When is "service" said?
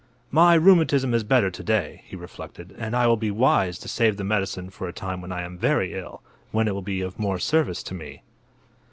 7.37-7.83